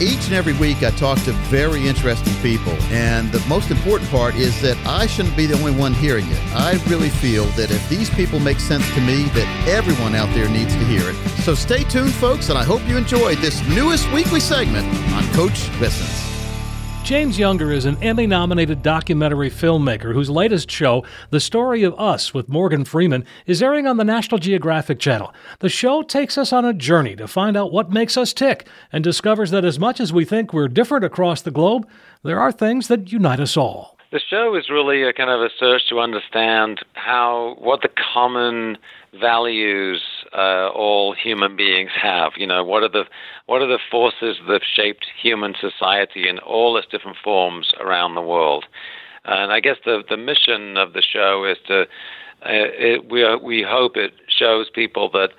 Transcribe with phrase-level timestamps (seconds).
[0.00, 4.34] Each and every week, I talk to very interesting people, and the most important part
[4.34, 6.38] is that I shouldn't be the only one hearing it.
[6.54, 10.48] I really feel that if these people make sense to me, that everyone out there
[10.48, 11.16] needs to hear it.
[11.44, 15.68] So stay tuned, folks, and I hope you enjoyed this newest weekly segment on Coach
[15.80, 16.29] Listens.
[17.10, 22.32] James Younger is an Emmy nominated documentary filmmaker whose latest show, The Story of Us
[22.32, 25.34] with Morgan Freeman, is airing on the National Geographic Channel.
[25.58, 29.02] The show takes us on a journey to find out what makes us tick and
[29.02, 31.84] discovers that as much as we think we're different across the globe,
[32.22, 33.98] there are things that unite us all.
[34.12, 38.76] The show is really a kind of a search to understand how, what the common
[39.20, 40.02] values
[40.36, 42.32] uh, all human beings have.
[42.36, 43.04] You know, what are the
[43.46, 48.16] what are the forces that have shaped human society in all its different forms around
[48.16, 48.64] the world?
[49.26, 51.86] And I guess the the mission of the show is to uh,
[52.46, 55.30] it, we we hope it shows people that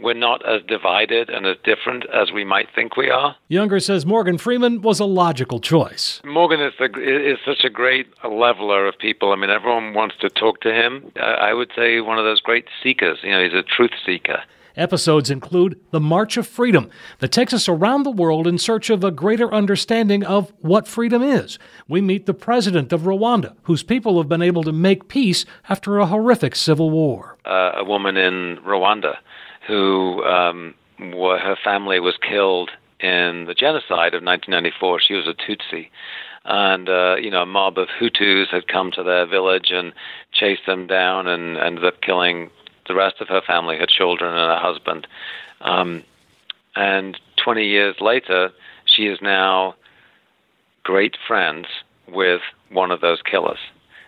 [0.00, 3.36] we're not as divided and as different as we might think we are.
[3.48, 6.20] Younger says Morgan Freeman was a logical choice.
[6.24, 9.32] Morgan is, the, is such a great leveler of people.
[9.32, 11.12] I mean, everyone wants to talk to him.
[11.16, 13.18] I would say one of those great seekers.
[13.22, 14.42] You know, he's a truth seeker.
[14.76, 19.04] Episodes include The March of Freedom, that takes us around the world in search of
[19.04, 21.60] a greater understanding of what freedom is.
[21.86, 25.98] We meet the president of Rwanda, whose people have been able to make peace after
[25.98, 27.38] a horrific civil war.
[27.44, 29.18] Uh, a woman in Rwanda
[29.66, 32.70] who um, her family was killed
[33.00, 35.00] in the genocide of 1994.
[35.00, 35.88] She was a Tutsi.
[36.44, 39.92] And, uh, you know, a mob of Hutus had come to their village and
[40.32, 42.50] chased them down and ended up killing
[42.86, 45.06] the rest of her family, her children and her husband.
[45.62, 46.04] Um,
[46.76, 48.50] and 20 years later,
[48.84, 49.74] she is now
[50.82, 51.66] great friends
[52.06, 53.58] with one of those killers.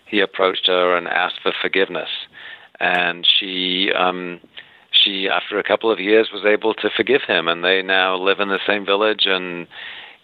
[0.06, 2.10] He approached her and asked for forgiveness.
[2.80, 4.40] And she um,
[5.06, 8.40] she, after a couple of years, was able to forgive him, and they now live
[8.40, 9.26] in the same village.
[9.26, 9.66] And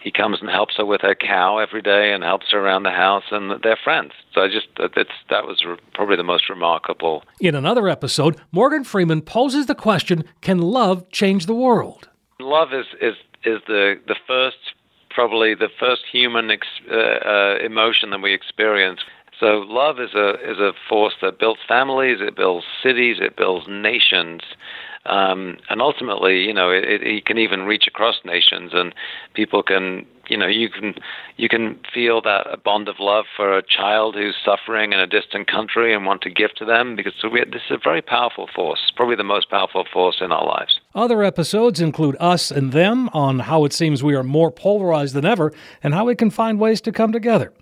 [0.02, 2.90] he comes and helps her with her cow every day, and helps her around the
[2.90, 4.12] house, and they're friends.
[4.34, 7.22] So I just it's that was probably the most remarkable.
[7.40, 12.08] In another episode, Morgan Freeman poses the question: Can love change the world?
[12.40, 14.56] Love is is is the the first
[15.10, 19.00] probably the first human ex, uh, uh, emotion that we experience
[19.40, 23.66] so love is a is a force that builds families, it builds cities, it builds
[23.68, 24.42] nations,
[25.06, 28.94] um, and ultimately, you know, it, it, can even reach across nations, and
[29.34, 30.94] people can, you know, you can
[31.36, 35.06] you can feel that a bond of love for a child who's suffering in a
[35.08, 38.48] distant country and want to give to them because we, this is a very powerful
[38.54, 40.78] force, probably the most powerful force in our lives.
[40.94, 45.24] Other episodes include us and them on how it seems we are more polarized than
[45.24, 45.52] ever
[45.82, 47.52] and how we can find ways to come together.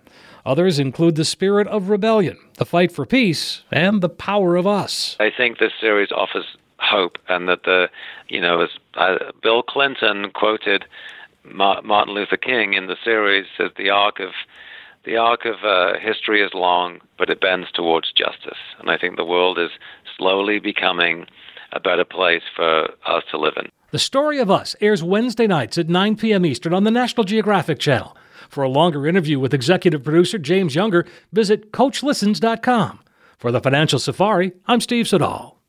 [0.44, 5.16] Others include the spirit of rebellion, the fight for peace, and the power of us.
[5.20, 6.44] I think this series offers
[6.80, 7.88] hope, and that the,
[8.28, 10.84] you know, as uh, Bill Clinton quoted
[11.44, 14.30] Ma- Martin Luther King in the series, says the arc of
[15.04, 19.16] the arc of uh, history is long, but it bends towards justice, and I think
[19.16, 19.70] the world is
[20.16, 21.26] slowly becoming
[21.72, 23.70] a better place for us to live in.
[23.92, 26.44] The Story of Us airs Wednesday nights at 9 p.m.
[26.44, 28.16] Eastern on the National Geographic Channel.
[28.48, 33.00] For a longer interview with executive producer James Younger, visit CoachListens.com.
[33.38, 35.59] For the Financial Safari, I'm Steve Siddall.